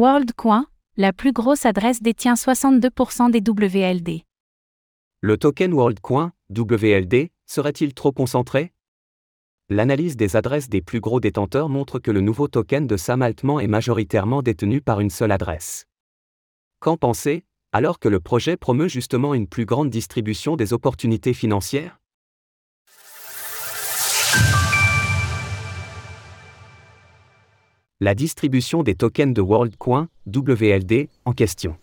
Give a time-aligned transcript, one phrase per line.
[0.00, 0.66] WorldCoin,
[0.96, 4.22] la plus grosse adresse détient 62% des WLD.
[5.20, 8.72] Le token WorldCoin, WLD, serait-il trop concentré?
[9.68, 13.58] L'analyse des adresses des plus gros détenteurs montre que le nouveau token de Sam Altman
[13.58, 15.88] est majoritairement détenu par une seule adresse.
[16.78, 21.98] Qu'en penser, alors que le projet promeut justement une plus grande distribution des opportunités financières?
[28.00, 31.76] La distribution des tokens de WorldCoin, WLD, en question.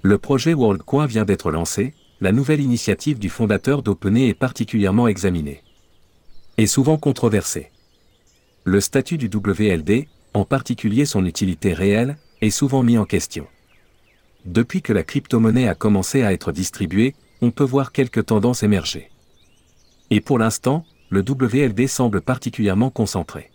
[0.00, 1.92] Le projet WorldCoin vient d'être lancé,
[2.22, 5.62] la nouvelle initiative du fondateur d'OpenAI est particulièrement examinée
[6.56, 7.70] et souvent controversée.
[8.64, 13.46] Le statut du WLD, en particulier son utilité réelle, est souvent mis en question.
[14.46, 19.10] Depuis que la crypto-monnaie a commencé à être distribuée, on peut voir quelques tendances émerger.
[20.08, 23.50] Et pour l'instant, le WLD semble particulièrement concentré.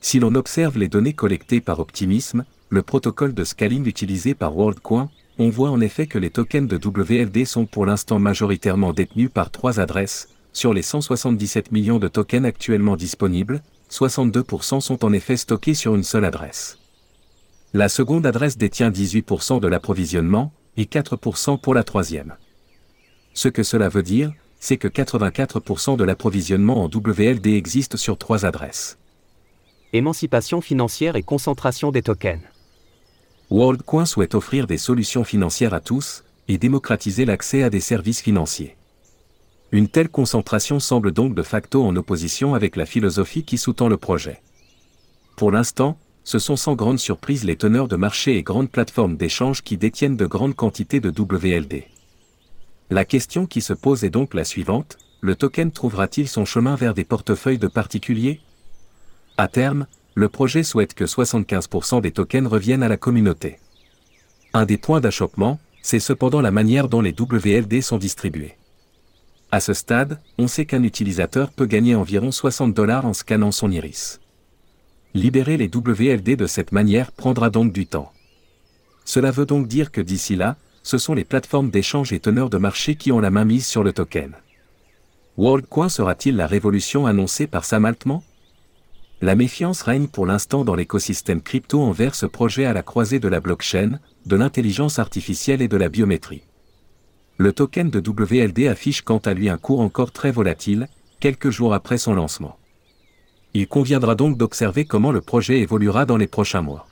[0.00, 5.10] Si l'on observe les données collectées par Optimism, le protocole de scaling utilisé par WorldCoin,
[5.38, 9.50] on voit en effet que les tokens de WLD sont pour l'instant majoritairement détenus par
[9.50, 15.74] trois adresses, sur les 177 millions de tokens actuellement disponibles, 62% sont en effet stockés
[15.74, 16.78] sur une seule adresse.
[17.74, 22.36] La seconde adresse détient 18% de l'approvisionnement, et 4% pour la troisième.
[23.34, 28.46] Ce que cela veut dire, c'est que 84% de l'approvisionnement en WLD existe sur trois
[28.46, 28.98] adresses.
[29.92, 32.42] Émancipation financière et concentration des tokens.
[33.50, 38.76] WorldCoin souhaite offrir des solutions financières à tous et démocratiser l'accès à des services financiers.
[39.70, 43.96] Une telle concentration semble donc de facto en opposition avec la philosophie qui sous-tend le
[43.96, 44.42] projet.
[45.36, 49.62] Pour l'instant, ce sont sans grande surprise les teneurs de marché et grandes plateformes d'échange
[49.62, 51.84] qui détiennent de grandes quantités de WLD.
[52.90, 56.94] La question qui se pose est donc la suivante, le token trouvera-t-il son chemin vers
[56.94, 58.40] des portefeuilles de particuliers?
[59.38, 63.58] À terme, le projet souhaite que 75% des tokens reviennent à la communauté.
[64.54, 68.56] Un des points d'achoppement, c'est cependant la manière dont les WLD sont distribués.
[69.52, 73.70] À ce stade, on sait qu'un utilisateur peut gagner environ 60 dollars en scannant son
[73.70, 74.20] iris.
[75.12, 78.12] Libérer les WLD de cette manière prendra donc du temps.
[79.04, 82.58] Cela veut donc dire que d'ici là, ce sont les plateformes d'échange et teneurs de
[82.58, 84.32] marché qui ont la main mise sur le token.
[85.36, 88.22] WorldCoin sera-t-il la révolution annoncée par Sam Altman?
[89.22, 93.28] La méfiance règne pour l'instant dans l'écosystème crypto envers ce projet à la croisée de
[93.28, 96.42] la blockchain, de l'intelligence artificielle et de la biométrie.
[97.38, 100.88] Le token de WLD affiche quant à lui un cours encore très volatile,
[101.20, 102.58] quelques jours après son lancement.
[103.54, 106.86] Il conviendra donc d'observer comment le projet évoluera dans les prochains mois.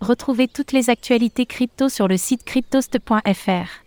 [0.00, 3.84] Retrouvez toutes les actualités crypto sur le site cryptost.fr.